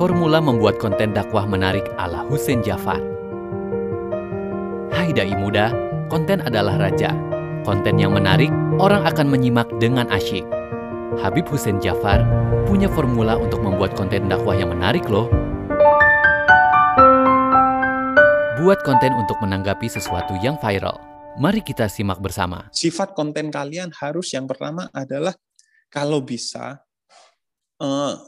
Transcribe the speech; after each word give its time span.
Formula 0.00 0.40
membuat 0.40 0.80
konten 0.80 1.12
dakwah 1.12 1.44
menarik 1.44 1.84
ala 2.00 2.24
Hussein 2.24 2.64
Jafar. 2.64 2.96
Hai 4.96 5.12
dai 5.12 5.36
muda, 5.36 5.76
konten 6.08 6.40
adalah 6.40 6.80
raja. 6.80 7.12
Konten 7.68 8.00
yang 8.00 8.16
menarik, 8.16 8.48
orang 8.80 9.04
akan 9.04 9.28
menyimak 9.28 9.68
dengan 9.76 10.08
asyik. 10.08 10.48
Habib 11.20 11.44
Hussein 11.52 11.84
Jafar 11.84 12.24
punya 12.64 12.88
formula 12.88 13.36
untuk 13.36 13.60
membuat 13.60 13.92
konten 13.92 14.24
dakwah 14.24 14.56
yang 14.56 14.72
menarik 14.72 15.04
loh. 15.04 15.28
Buat 18.56 18.80
konten 18.80 19.12
untuk 19.20 19.36
menanggapi 19.44 19.84
sesuatu 19.84 20.32
yang 20.40 20.56
viral. 20.64 20.96
Mari 21.36 21.60
kita 21.60 21.92
simak 21.92 22.24
bersama. 22.24 22.72
Sifat 22.72 23.12
konten 23.12 23.52
kalian 23.52 23.92
harus 24.00 24.32
yang 24.32 24.48
pertama 24.48 24.88
adalah 24.96 25.36
kalau 25.92 26.24
bisa 26.24 26.88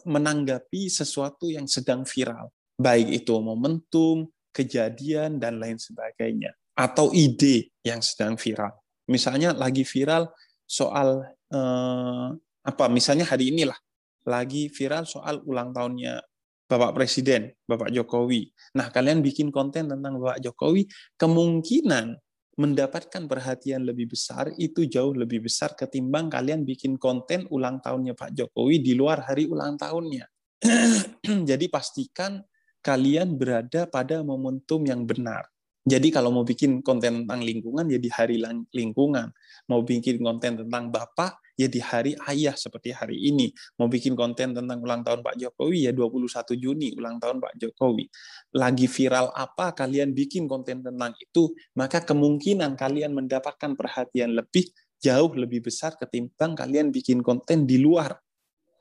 menanggapi 0.08 0.88
sesuatu 0.88 1.52
yang 1.52 1.68
sedang 1.68 2.08
viral, 2.08 2.48
baik 2.80 3.22
itu 3.24 3.36
momentum, 3.36 4.24
kejadian 4.48 5.36
dan 5.36 5.60
lain 5.60 5.76
sebagainya, 5.76 6.56
atau 6.72 7.12
ide 7.12 7.68
yang 7.84 8.00
sedang 8.00 8.40
viral. 8.40 8.72
Misalnya 9.08 9.52
lagi 9.52 9.84
viral 9.84 10.32
soal 10.64 11.20
uh, 11.52 12.28
apa? 12.64 12.84
Misalnya 12.88 13.28
hari 13.28 13.52
inilah 13.52 13.76
lagi 14.24 14.72
viral 14.72 15.04
soal 15.04 15.44
ulang 15.44 15.74
tahunnya 15.76 16.22
Bapak 16.64 16.96
Presiden, 16.96 17.52
Bapak 17.68 17.92
Jokowi. 17.92 18.48
Nah, 18.80 18.88
kalian 18.88 19.20
bikin 19.20 19.52
konten 19.52 19.92
tentang 19.92 20.16
Bapak 20.16 20.40
Jokowi, 20.40 20.88
kemungkinan 21.20 22.16
mendapatkan 22.60 23.24
perhatian 23.24 23.88
lebih 23.88 24.12
besar 24.12 24.52
itu 24.60 24.84
jauh 24.84 25.16
lebih 25.16 25.48
besar 25.48 25.72
ketimbang 25.72 26.28
kalian 26.28 26.68
bikin 26.68 27.00
konten 27.00 27.48
ulang 27.48 27.80
tahunnya 27.80 28.12
Pak 28.12 28.36
Jokowi 28.36 28.84
di 28.84 28.92
luar 28.92 29.24
hari 29.24 29.48
ulang 29.48 29.80
tahunnya. 29.80 30.28
Jadi 31.48 31.66
pastikan 31.72 32.44
kalian 32.84 33.40
berada 33.40 33.88
pada 33.88 34.20
momentum 34.20 34.84
yang 34.84 35.08
benar. 35.08 35.48
Jadi 35.82 36.14
kalau 36.14 36.30
mau 36.30 36.46
bikin 36.46 36.78
konten 36.78 37.26
tentang 37.26 37.42
lingkungan 37.42 37.90
ya 37.90 37.98
di 37.98 38.06
hari 38.06 38.38
lingkungan. 38.70 39.34
Mau 39.66 39.82
bikin 39.82 40.22
konten 40.22 40.62
tentang 40.62 40.94
Bapak 40.94 41.41
ya 41.56 41.68
di 41.68 41.80
hari 41.80 42.12
ayah 42.28 42.56
seperti 42.56 42.92
hari 42.92 43.18
ini. 43.20 43.52
Mau 43.78 43.86
bikin 43.86 44.16
konten 44.16 44.56
tentang 44.56 44.78
ulang 44.80 45.04
tahun 45.06 45.20
Pak 45.22 45.36
Jokowi 45.38 45.88
ya 45.88 45.92
21 45.94 46.58
Juni 46.58 46.88
ulang 46.96 47.20
tahun 47.22 47.38
Pak 47.38 47.54
Jokowi. 47.60 48.08
Lagi 48.56 48.86
viral 48.88 49.30
apa 49.32 49.72
kalian 49.76 50.12
bikin 50.16 50.48
konten 50.50 50.82
tentang 50.82 51.12
itu, 51.16 51.52
maka 51.76 52.02
kemungkinan 52.02 52.74
kalian 52.74 53.12
mendapatkan 53.14 53.76
perhatian 53.78 54.34
lebih 54.34 54.72
jauh 55.02 55.34
lebih 55.34 55.66
besar 55.66 55.98
ketimbang 55.98 56.54
kalian 56.54 56.94
bikin 56.94 57.20
konten 57.20 57.66
di 57.66 57.82
luar 57.82 58.14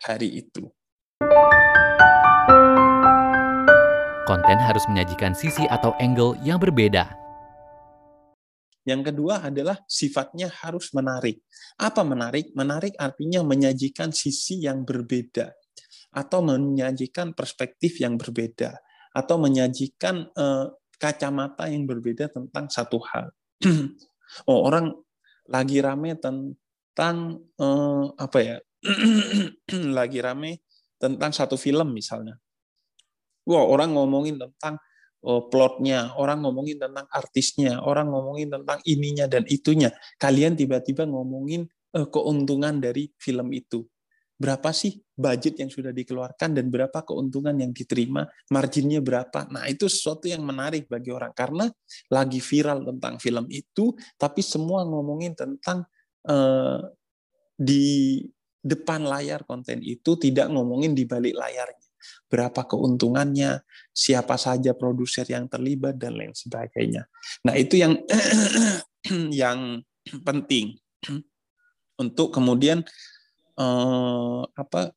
hari 0.05 0.41
itu. 0.45 0.69
Konten 4.29 4.57
harus 4.63 4.85
menyajikan 4.87 5.35
sisi 5.35 5.67
atau 5.67 5.91
angle 5.99 6.39
yang 6.45 6.61
berbeda. 6.61 7.20
Yang 8.81 9.13
kedua 9.13 9.45
adalah 9.45 9.77
sifatnya 9.85 10.49
harus 10.49 10.89
menarik. 10.97 11.45
Apa 11.77 12.01
menarik? 12.01 12.49
Menarik 12.57 12.97
artinya 12.97 13.45
menyajikan 13.45 14.09
sisi 14.09 14.65
yang 14.65 14.81
berbeda 14.81 15.53
atau 16.11 16.43
menyajikan 16.43 17.31
perspektif 17.31 18.01
yang 18.01 18.19
berbeda 18.19 18.75
atau 19.15 19.35
menyajikan 19.39 20.27
uh, 20.33 20.71
kacamata 20.97 21.69
yang 21.69 21.85
berbeda 21.85 22.29
tentang 22.33 22.67
satu 22.67 22.97
hal. 23.05 23.29
oh, 24.49 24.59
orang 24.65 24.91
lagi 25.47 25.77
rame 25.79 26.17
tentang 26.17 27.37
uh, 27.61 28.05
apa 28.17 28.39
ya? 28.41 28.57
lagi 29.97 30.19
rame 30.19 30.65
tentang 30.97 31.33
satu 31.33 31.57
film 31.57 31.93
misalnya 31.93 32.37
Wah, 33.41 33.65
orang 33.65 33.97
ngomongin 33.97 34.37
tentang 34.37 34.77
plotnya, 35.21 36.17
orang 36.17 36.41
ngomongin 36.41 36.81
tentang 36.81 37.05
artisnya, 37.13 37.77
orang 37.85 38.09
ngomongin 38.09 38.49
tentang 38.49 38.81
ininya 38.89 39.29
dan 39.29 39.45
itunya. 39.45 39.93
Kalian 40.17 40.57
tiba-tiba 40.57 41.05
ngomongin 41.05 41.69
uh, 41.93 42.09
keuntungan 42.09 42.81
dari 42.81 43.13
film 43.21 43.53
itu. 43.53 43.85
Berapa 44.41 44.73
sih 44.73 44.97
budget 45.13 45.61
yang 45.61 45.69
sudah 45.69 45.93
dikeluarkan 45.93 46.57
dan 46.57 46.73
berapa 46.73 47.05
keuntungan 47.05 47.53
yang 47.53 47.69
diterima, 47.69 48.25
marginnya 48.49 48.97
berapa. 48.97 49.45
Nah, 49.53 49.69
itu 49.69 49.85
sesuatu 49.85 50.25
yang 50.25 50.41
menarik 50.41 50.89
bagi 50.89 51.13
orang 51.13 51.29
karena 51.37 51.69
lagi 52.09 52.41
viral 52.41 52.81
tentang 52.81 53.21
film 53.21 53.45
itu, 53.53 53.93
tapi 54.17 54.41
semua 54.41 54.81
ngomongin 54.81 55.37
tentang 55.37 55.85
uh, 56.25 56.81
di 57.53 58.25
depan 58.65 59.05
layar 59.05 59.45
konten 59.45 59.85
itu 59.85 60.17
tidak 60.17 60.49
ngomongin 60.49 60.97
di 60.97 61.05
balik 61.05 61.37
layarnya 61.37 61.90
berapa 62.27 62.63
keuntungannya, 62.65 63.61
siapa 63.91 64.35
saja 64.39 64.71
produser 64.77 65.27
yang 65.27 65.47
terlibat 65.51 65.99
dan 65.99 66.15
lain 66.15 66.33
sebagainya. 66.35 67.07
Nah, 67.43 67.55
itu 67.57 67.79
yang 67.81 67.99
yang 69.43 69.81
penting 70.25 70.79
untuk 71.99 72.33
kemudian 72.33 72.81
eh, 73.59 74.41
apa 74.57 74.93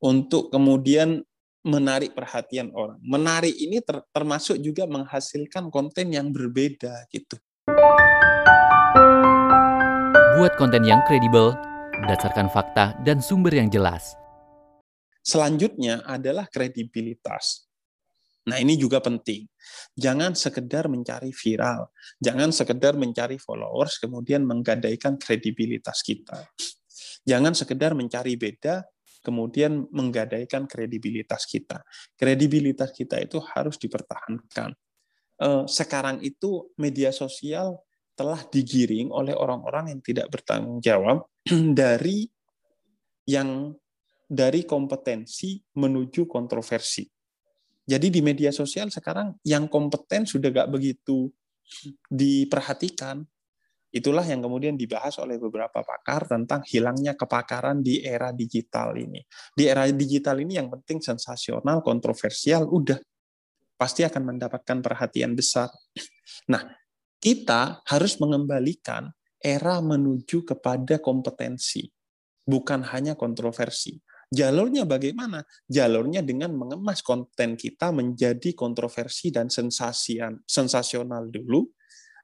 untuk 0.00 0.48
kemudian 0.48 1.20
menarik 1.60 2.16
perhatian 2.16 2.72
orang. 2.72 2.96
Menarik 3.04 3.52
ini 3.52 3.84
ter, 3.84 4.00
termasuk 4.16 4.56
juga 4.60 4.88
menghasilkan 4.88 5.68
konten 5.68 6.08
yang 6.08 6.32
berbeda 6.32 7.04
gitu. 7.12 7.36
Buat 10.40 10.56
konten 10.56 10.88
yang 10.88 11.04
kredibel, 11.04 11.52
berdasarkan 12.00 12.48
fakta 12.48 12.96
dan 13.04 13.20
sumber 13.20 13.52
yang 13.52 13.68
jelas. 13.68 14.16
Selanjutnya 15.20 16.02
adalah 16.08 16.48
kredibilitas. 16.48 17.68
Nah, 18.48 18.56
ini 18.56 18.74
juga 18.80 19.04
penting. 19.04 19.44
Jangan 19.94 20.32
sekedar 20.32 20.88
mencari 20.88 21.30
viral, 21.30 21.92
jangan 22.16 22.50
sekedar 22.50 22.96
mencari 22.96 23.36
followers 23.36 24.00
kemudian 24.00 24.48
menggadaikan 24.48 25.20
kredibilitas 25.20 26.00
kita. 26.00 26.48
Jangan 27.28 27.52
sekedar 27.52 27.92
mencari 27.92 28.40
beda 28.40 28.80
kemudian 29.20 29.84
menggadaikan 29.92 30.64
kredibilitas 30.64 31.44
kita. 31.44 31.84
Kredibilitas 32.16 32.96
kita 32.96 33.20
itu 33.20 33.36
harus 33.52 33.76
dipertahankan. 33.76 34.72
Eh, 35.40 35.64
sekarang 35.68 36.24
itu 36.24 36.72
media 36.80 37.12
sosial 37.12 37.80
telah 38.16 38.40
digiring 38.48 39.08
oleh 39.12 39.32
orang-orang 39.32 39.96
yang 39.96 40.00
tidak 40.04 40.28
bertanggung 40.28 40.80
jawab 40.84 41.24
dari 41.80 42.28
yang 43.28 43.72
dari 44.30 44.62
kompetensi 44.62 45.58
menuju 45.74 46.30
kontroversi. 46.30 47.02
Jadi 47.82 48.06
di 48.06 48.22
media 48.22 48.54
sosial 48.54 48.86
sekarang 48.94 49.34
yang 49.42 49.66
kompeten 49.66 50.22
sudah 50.22 50.54
gak 50.54 50.70
begitu 50.70 51.26
diperhatikan. 52.06 53.26
Itulah 53.90 54.22
yang 54.22 54.38
kemudian 54.38 54.78
dibahas 54.78 55.18
oleh 55.18 55.34
beberapa 55.34 55.82
pakar 55.82 56.30
tentang 56.30 56.62
hilangnya 56.62 57.18
kepakaran 57.18 57.82
di 57.82 58.06
era 58.06 58.30
digital 58.30 58.94
ini. 58.94 59.18
Di 59.50 59.66
era 59.66 59.82
digital 59.90 60.38
ini 60.38 60.62
yang 60.62 60.70
penting 60.70 61.02
sensasional, 61.02 61.82
kontroversial, 61.82 62.70
udah 62.70 63.02
pasti 63.74 64.06
akan 64.06 64.30
mendapatkan 64.30 64.78
perhatian 64.78 65.34
besar. 65.34 65.66
Nah, 66.46 66.62
kita 67.18 67.82
harus 67.90 68.14
mengembalikan 68.22 69.10
era 69.42 69.82
menuju 69.82 70.46
kepada 70.46 71.02
kompetensi, 71.02 71.90
bukan 72.46 72.86
hanya 72.94 73.18
kontroversi. 73.18 73.98
Jalurnya 74.30 74.86
bagaimana? 74.86 75.42
Jalurnya 75.66 76.22
dengan 76.22 76.54
mengemas 76.54 77.02
konten 77.02 77.58
kita 77.58 77.90
menjadi 77.90 78.54
kontroversi 78.54 79.34
dan 79.34 79.50
sensasian, 79.50 80.38
sensasional 80.46 81.26
dulu, 81.26 81.66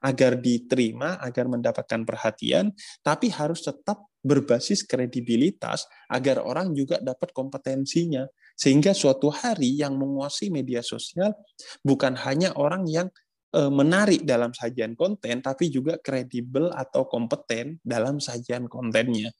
agar 0.06 0.38
diterima, 0.38 1.18
agar 1.18 1.50
mendapatkan 1.50 2.06
perhatian, 2.06 2.70
tapi 3.02 3.26
harus 3.34 3.66
tetap 3.66 4.06
berbasis 4.22 4.86
kredibilitas 4.86 5.90
agar 6.06 6.46
orang 6.46 6.70
juga 6.78 7.02
dapat 7.02 7.34
kompetensinya. 7.34 8.22
Sehingga 8.54 8.94
suatu 8.94 9.26
hari 9.34 9.74
yang 9.74 9.98
menguasai 9.98 10.46
media 10.54 10.86
sosial 10.86 11.34
bukan 11.82 12.14
hanya 12.22 12.54
orang 12.54 12.86
yang 12.86 13.10
e, 13.50 13.66
menarik 13.66 14.22
dalam 14.22 14.54
sajian 14.54 14.94
konten, 14.94 15.42
tapi 15.42 15.74
juga 15.74 15.98
kredibel 15.98 16.70
atau 16.70 17.10
kompeten 17.10 17.82
dalam 17.82 18.22
sajian 18.22 18.70
kontennya 18.70 19.34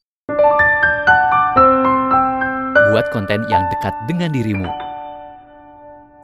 buat 2.96 3.12
konten 3.12 3.44
yang 3.52 3.68
dekat 3.68 3.92
dengan 4.08 4.32
dirimu. 4.32 4.72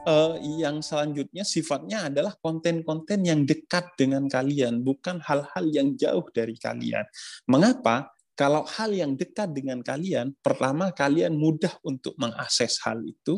Uh, 0.09 0.41
yang 0.57 0.81
selanjutnya 0.81 1.45
sifatnya 1.45 2.09
adalah 2.09 2.33
konten-konten 2.41 3.21
yang 3.21 3.45
dekat 3.45 3.93
dengan 3.93 4.25
kalian, 4.25 4.81
bukan 4.81 5.21
hal-hal 5.21 5.69
yang 5.69 5.93
jauh 5.93 6.25
dari 6.33 6.57
kalian. 6.57 7.05
Mengapa? 7.45 8.09
Kalau 8.33 8.65
hal 8.65 8.89
yang 8.89 9.13
dekat 9.13 9.53
dengan 9.53 9.85
kalian, 9.85 10.33
pertama 10.41 10.89
kalian 10.89 11.37
mudah 11.37 11.77
untuk 11.85 12.17
mengakses 12.17 12.81
hal 12.81 13.05
itu, 13.05 13.37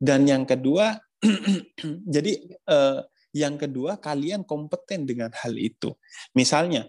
dan 0.00 0.24
yang 0.24 0.48
kedua, 0.48 0.96
jadi 2.16 2.40
uh, 2.72 3.04
yang 3.36 3.60
kedua 3.60 4.00
kalian 4.00 4.48
kompeten 4.48 5.04
dengan 5.04 5.28
hal 5.36 5.60
itu. 5.60 5.92
Misalnya, 6.32 6.88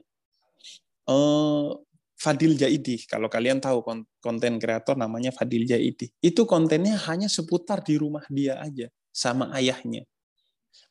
uh, 1.12 1.76
Fadil 2.24 2.56
Jaidi, 2.56 3.04
kalau 3.04 3.28
kalian 3.28 3.60
tahu 3.60 3.84
konten 4.24 4.56
kreator 4.56 4.96
namanya 4.96 5.36
Fadil 5.36 5.68
Jaidi, 5.68 6.08
itu 6.24 6.48
kontennya 6.48 6.96
hanya 7.12 7.28
seputar 7.28 7.84
di 7.84 8.00
rumah 8.00 8.24
dia 8.32 8.64
aja 8.64 8.88
sama 9.12 9.52
ayahnya. 9.52 10.08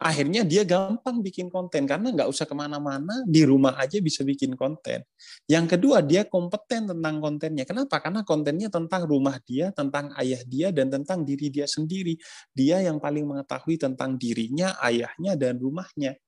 Akhirnya 0.03 0.43
dia 0.43 0.67
gampang 0.67 1.23
bikin 1.23 1.47
konten 1.47 1.87
karena 1.87 2.11
nggak 2.11 2.27
usah 2.27 2.43
ke 2.43 2.55
mana-mana, 2.59 3.23
di 3.23 3.47
rumah 3.47 3.79
aja 3.79 4.03
bisa 4.03 4.27
bikin 4.27 4.59
konten. 4.59 5.07
Yang 5.47 5.79
kedua, 5.79 6.03
dia 6.03 6.27
kompeten 6.27 6.91
tentang 6.91 7.23
kontennya. 7.23 7.63
Kenapa? 7.63 8.03
Karena 8.03 8.27
kontennya 8.27 8.67
tentang 8.67 9.07
rumah 9.07 9.39
dia, 9.47 9.71
tentang 9.71 10.11
ayah 10.19 10.43
dia, 10.43 10.75
dan 10.75 10.91
tentang 10.91 11.23
diri 11.23 11.55
dia 11.55 11.71
sendiri. 11.71 12.19
Dia 12.51 12.83
yang 12.83 12.99
paling 12.99 13.25
mengetahui 13.25 13.79
tentang 13.79 14.19
dirinya, 14.19 14.75
ayahnya, 14.83 15.39
dan 15.39 15.59
rumahnya. 15.63 16.19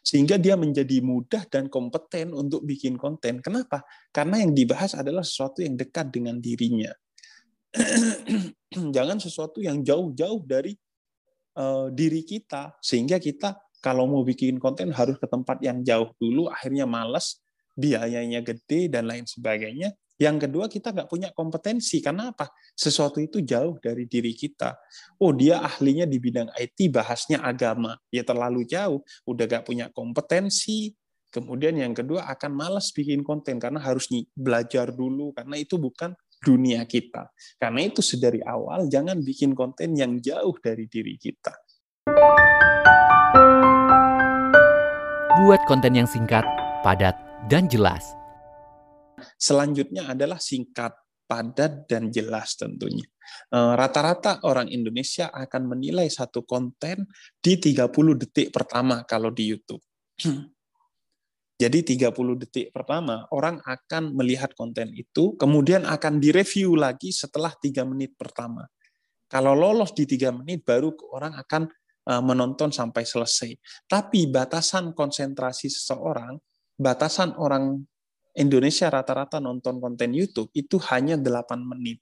Sehingga 0.00 0.40
dia 0.40 0.56
menjadi 0.56 1.04
mudah 1.04 1.44
dan 1.46 1.68
kompeten 1.68 2.32
untuk 2.32 2.64
bikin 2.64 2.96
konten. 2.96 3.44
Kenapa? 3.44 3.84
Karena 4.10 4.40
yang 4.40 4.56
dibahas 4.56 4.96
adalah 4.96 5.20
sesuatu 5.20 5.60
yang 5.60 5.76
dekat 5.76 6.08
dengan 6.08 6.40
dirinya. 6.40 6.90
Jangan 8.96 9.20
sesuatu 9.20 9.60
yang 9.60 9.84
jauh-jauh 9.84 10.42
dari 10.42 10.74
uh, 11.60 11.92
diri 11.92 12.22
kita 12.26 12.78
sehingga 12.82 13.20
kita 13.20 13.58
kalau 13.80 14.04
mau 14.04 14.22
bikin 14.22 14.60
konten 14.60 14.92
harus 14.92 15.16
ke 15.16 15.26
tempat 15.26 15.58
yang 15.64 15.80
jauh 15.80 16.12
dulu 16.20 16.52
akhirnya 16.52 16.84
males 16.84 17.40
biayanya 17.74 18.44
gede 18.44 18.92
dan 18.92 19.08
lain 19.08 19.24
sebagainya 19.24 19.96
yang 20.20 20.36
kedua 20.36 20.68
kita 20.68 20.92
nggak 20.92 21.08
punya 21.08 21.32
kompetensi. 21.32 22.04
Karena 22.04 22.28
apa? 22.28 22.52
Sesuatu 22.76 23.24
itu 23.24 23.40
jauh 23.40 23.80
dari 23.80 24.04
diri 24.04 24.36
kita. 24.36 24.76
Oh 25.16 25.32
dia 25.32 25.64
ahlinya 25.64 26.04
di 26.04 26.20
bidang 26.20 26.52
IT 26.60 26.92
bahasnya 26.92 27.40
agama. 27.40 27.96
Ya 28.12 28.20
terlalu 28.20 28.68
jauh. 28.68 29.00
Udah 29.24 29.48
nggak 29.48 29.64
punya 29.64 29.88
kompetensi. 29.88 30.92
Kemudian 31.32 31.80
yang 31.80 31.96
kedua 31.96 32.28
akan 32.36 32.52
malas 32.52 32.92
bikin 32.92 33.24
konten. 33.24 33.56
Karena 33.56 33.80
harus 33.80 34.12
belajar 34.36 34.92
dulu. 34.92 35.32
Karena 35.32 35.56
itu 35.56 35.80
bukan 35.80 36.12
dunia 36.44 36.84
kita. 36.84 37.32
Karena 37.56 37.80
itu 37.80 38.04
sedari 38.04 38.44
awal 38.44 38.92
jangan 38.92 39.24
bikin 39.24 39.56
konten 39.56 39.96
yang 39.96 40.20
jauh 40.20 40.52
dari 40.60 40.84
diri 40.84 41.16
kita. 41.16 41.56
Buat 45.40 45.64
konten 45.64 45.96
yang 45.96 46.04
singkat, 46.04 46.44
padat, 46.84 47.16
dan 47.48 47.64
jelas. 47.72 48.19
Selanjutnya 49.38 50.10
adalah 50.10 50.40
singkat, 50.40 50.92
padat, 51.30 51.86
dan 51.86 52.10
jelas 52.10 52.58
tentunya. 52.58 53.06
Eh, 53.50 53.72
rata-rata 53.78 54.42
orang 54.46 54.66
Indonesia 54.70 55.30
akan 55.30 55.74
menilai 55.74 56.10
satu 56.10 56.42
konten 56.42 57.06
di 57.38 57.58
30 57.58 58.18
detik 58.18 58.50
pertama 58.50 59.06
kalau 59.06 59.30
di 59.30 59.50
YouTube. 59.50 59.82
Jadi 61.60 61.84
30 61.84 62.40
detik 62.40 62.72
pertama 62.72 63.28
orang 63.36 63.60
akan 63.60 64.16
melihat 64.16 64.56
konten 64.56 64.96
itu, 64.96 65.36
kemudian 65.36 65.84
akan 65.84 66.16
direview 66.16 66.72
lagi 66.72 67.12
setelah 67.12 67.52
tiga 67.60 67.84
menit 67.84 68.16
pertama. 68.16 68.64
Kalau 69.30 69.52
lolos 69.54 69.92
di 69.92 70.08
tiga 70.08 70.32
menit, 70.34 70.64
baru 70.66 70.90
orang 71.14 71.36
akan 71.38 71.62
eh, 72.10 72.22
menonton 72.24 72.72
sampai 72.74 73.04
selesai. 73.06 73.50
Tapi 73.86 74.26
batasan 74.32 74.96
konsentrasi 74.96 75.68
seseorang, 75.68 76.34
batasan 76.80 77.36
orang 77.36 77.84
Indonesia 78.36 78.86
rata-rata 78.86 79.42
nonton 79.42 79.82
konten 79.82 80.14
YouTube 80.14 80.50
itu 80.54 80.78
hanya 80.92 81.18
8 81.18 81.62
menit. 81.62 81.98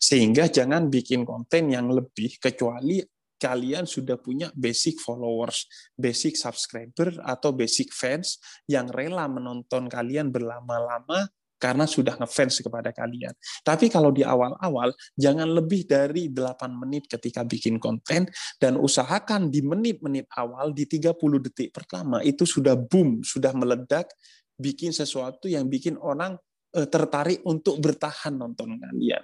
Sehingga 0.00 0.48
jangan 0.48 0.88
bikin 0.88 1.28
konten 1.28 1.68
yang 1.68 1.92
lebih 1.92 2.40
kecuali 2.40 3.04
kalian 3.36 3.84
sudah 3.84 4.16
punya 4.16 4.48
basic 4.56 4.96
followers, 4.96 5.68
basic 5.92 6.40
subscriber, 6.40 7.12
atau 7.20 7.52
basic 7.52 7.92
fans 7.92 8.40
yang 8.64 8.88
rela 8.88 9.28
menonton 9.28 9.92
kalian 9.92 10.32
berlama-lama 10.32 11.28
karena 11.60 11.88
sudah 11.88 12.20
ngefans 12.20 12.60
kepada 12.60 12.92
kalian. 12.92 13.32
Tapi 13.64 13.88
kalau 13.88 14.12
di 14.12 14.20
awal-awal, 14.20 14.92
jangan 15.16 15.48
lebih 15.48 15.88
dari 15.88 16.28
8 16.28 16.72
menit 16.76 17.08
ketika 17.08 17.40
bikin 17.40 17.80
konten, 17.80 18.28
dan 18.60 18.76
usahakan 18.76 19.48
di 19.48 19.64
menit-menit 19.64 20.28
awal, 20.36 20.76
di 20.76 20.84
30 20.84 21.16
detik 21.40 21.72
pertama, 21.72 22.20
itu 22.20 22.44
sudah 22.44 22.76
boom, 22.76 23.24
sudah 23.24 23.56
meledak, 23.56 24.12
bikin 24.58 24.94
sesuatu 24.94 25.50
yang 25.50 25.66
bikin 25.66 25.98
orang 25.98 26.38
eh, 26.74 26.86
tertarik 26.86 27.42
untuk 27.46 27.78
bertahan 27.82 28.34
nonton 28.34 28.78
kalian. 28.78 29.22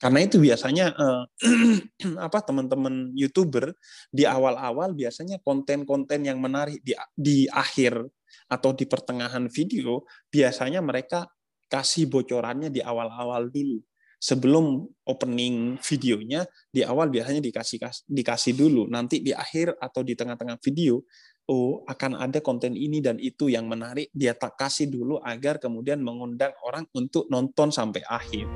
Karena 0.00 0.24
itu 0.24 0.40
biasanya 0.40 0.96
uh, 0.96 1.24
apa 2.26 2.40
teman-teman 2.40 3.12
youtuber 3.12 3.76
di 4.08 4.24
awal-awal 4.24 4.96
biasanya 4.96 5.44
konten-konten 5.44 6.24
yang 6.24 6.40
menarik 6.40 6.80
di 6.80 6.96
di 7.12 7.44
akhir 7.52 8.00
atau 8.48 8.72
di 8.72 8.88
pertengahan 8.88 9.52
video 9.52 10.08
biasanya 10.32 10.80
mereka 10.80 11.28
kasih 11.68 12.08
bocorannya 12.08 12.72
di 12.72 12.80
awal-awal 12.80 13.52
dulu. 13.52 13.84
Sebelum 14.20 14.84
opening 15.04 15.80
videonya 15.80 16.44
di 16.68 16.80
awal 16.84 17.12
biasanya 17.12 17.44
dikasih 17.44 18.08
dikasih 18.08 18.56
dulu. 18.56 18.88
Nanti 18.88 19.20
di 19.20 19.36
akhir 19.36 19.76
atau 19.76 20.00
di 20.00 20.16
tengah-tengah 20.16 20.56
video 20.64 21.04
oh 21.50 21.82
akan 21.90 22.14
ada 22.14 22.38
konten 22.38 22.78
ini 22.78 23.02
dan 23.02 23.18
itu 23.18 23.50
yang 23.50 23.66
menarik 23.66 24.14
dia 24.14 24.38
tak 24.38 24.54
kasih 24.54 24.86
dulu 24.86 25.18
agar 25.18 25.58
kemudian 25.58 25.98
mengundang 25.98 26.54
orang 26.62 26.86
untuk 26.94 27.26
nonton 27.26 27.74
sampai 27.74 28.06
akhir. 28.06 28.46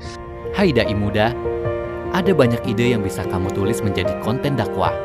Hai 0.55 0.71
Dai 0.71 0.95
Muda, 0.95 1.35
ada 2.15 2.31
banyak 2.31 2.63
ide 2.63 2.95
yang 2.95 3.03
bisa 3.03 3.27
kamu 3.27 3.51
tulis 3.51 3.83
menjadi 3.83 4.15
konten 4.23 4.55
dakwah. 4.55 4.95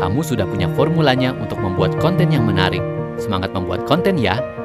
Kamu 0.00 0.24
sudah 0.24 0.48
punya 0.48 0.72
formulanya 0.72 1.36
untuk 1.36 1.60
membuat 1.60 1.92
konten 2.00 2.32
yang 2.32 2.48
menarik. 2.48 2.80
Semangat 3.20 3.52
membuat 3.52 3.84
konten 3.84 4.16
ya! 4.16 4.57